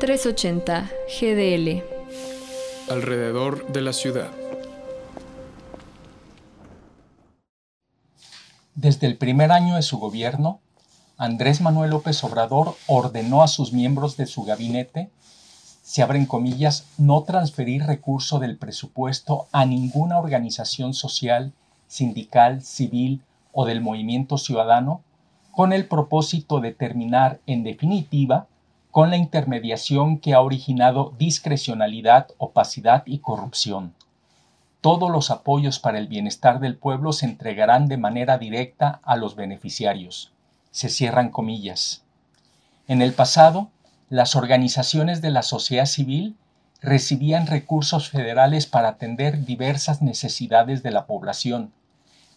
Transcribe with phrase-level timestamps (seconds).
[0.00, 1.82] 380 GDL.
[2.90, 4.30] Alrededor de la ciudad.
[8.74, 10.60] Desde el primer año de su gobierno,
[11.18, 15.10] Andrés Manuel López Obrador ordenó a sus miembros de su gabinete,
[15.82, 21.52] se abren comillas, no transferir recurso del presupuesto a ninguna organización social,
[21.88, 23.20] sindical, civil
[23.52, 25.02] o del movimiento ciudadano,
[25.50, 28.46] con el propósito de terminar en definitiva
[28.90, 33.94] con la intermediación que ha originado discrecionalidad, opacidad y corrupción.
[34.80, 39.36] Todos los apoyos para el bienestar del pueblo se entregarán de manera directa a los
[39.36, 40.32] beneficiarios.
[40.70, 42.02] Se cierran comillas.
[42.88, 43.68] En el pasado,
[44.08, 46.36] las organizaciones de la sociedad civil
[46.80, 51.72] recibían recursos federales para atender diversas necesidades de la población.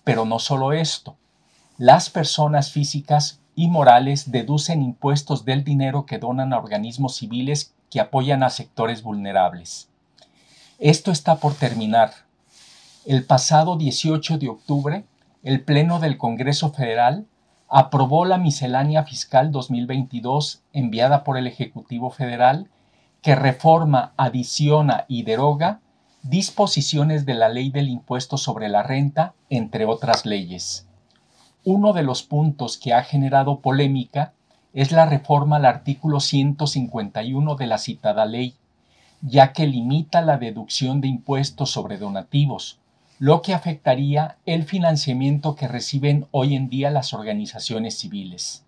[0.04, 1.15] Pero no solo esto.
[1.77, 7.99] Las personas físicas y morales deducen impuestos del dinero que donan a organismos civiles que
[7.99, 9.90] apoyan a sectores vulnerables.
[10.79, 12.12] Esto está por terminar.
[13.05, 15.05] El pasado 18 de octubre,
[15.43, 17.27] el Pleno del Congreso Federal
[17.70, 22.70] aprobó la miscelánea fiscal 2022 enviada por el Ejecutivo Federal
[23.21, 25.79] que reforma, adiciona y deroga
[26.24, 30.87] disposiciones de la ley del impuesto sobre la renta, entre otras leyes.
[31.65, 34.33] Uno de los puntos que ha generado polémica
[34.73, 38.55] es la reforma al artículo 151 de la citada ley,
[39.21, 42.79] ya que limita la deducción de impuestos sobre donativos,
[43.17, 48.65] lo que afectaría el financiamiento que reciben hoy en día las organizaciones civiles.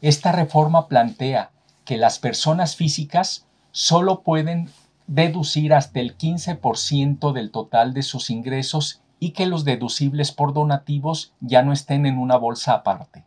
[0.00, 1.50] Esta reforma plantea
[1.84, 4.70] que las personas físicas solo pueden
[5.06, 11.34] deducir hasta el 15% del total de sus ingresos y que los deducibles por donativos
[11.40, 13.24] ya no estén en una bolsa aparte.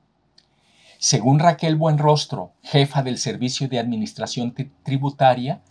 [0.97, 5.61] Según Raquel Buenrostro, jefa del Servicio de Administración Tributaria,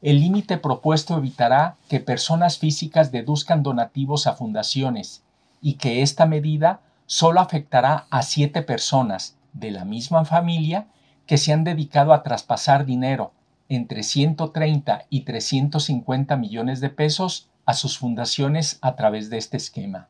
[0.00, 5.22] el límite propuesto evitará que personas físicas deduzcan donativos a fundaciones
[5.60, 10.86] y que esta medida solo afectará a siete personas de la misma familia
[11.26, 13.32] que se han dedicado a traspasar dinero
[13.68, 20.08] entre 130 y 350 millones de pesos a sus fundaciones a través de este esquema.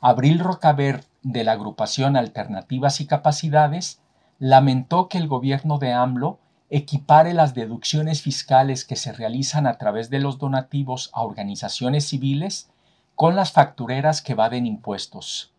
[0.00, 4.00] Abril Rocaber, de la agrupación Alternativas y Capacidades,
[4.38, 6.38] lamentó que el gobierno de AMLO
[6.70, 12.70] equipare las deducciones fiscales que se realizan a través de los donativos a organizaciones civiles
[13.16, 15.52] con las factureras que vaden impuestos.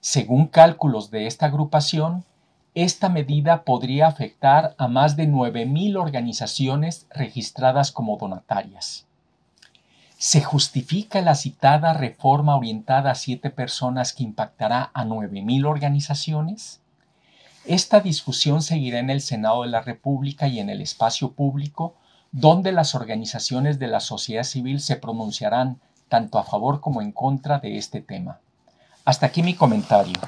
[0.00, 2.24] Según cálculos de esta agrupación,
[2.74, 9.06] esta medida podría afectar a más de 9.000 organizaciones registradas como donatarias.
[10.26, 16.80] ¿Se justifica la citada reforma orientada a siete personas que impactará a 9.000 organizaciones?
[17.66, 21.96] Esta discusión seguirá en el Senado de la República y en el espacio público,
[22.32, 27.58] donde las organizaciones de la sociedad civil se pronunciarán tanto a favor como en contra
[27.58, 28.40] de este tema.
[29.04, 30.18] Hasta aquí mi comentario.